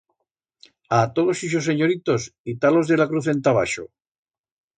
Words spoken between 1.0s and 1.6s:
todos